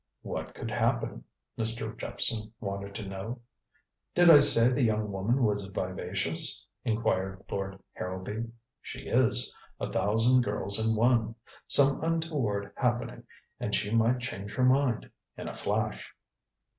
[0.23, 1.23] "What could happen?"
[1.59, 1.95] Mr.
[1.95, 3.39] Jephson wanted to know.
[4.15, 8.45] "Did I say the young woman was vivacious?" inquired Lord Harrowby.
[8.81, 9.53] "She is.
[9.79, 11.35] A thousand girls in one.
[11.67, 13.25] Some untoward happening,
[13.59, 16.11] and she might change her mind in a flash."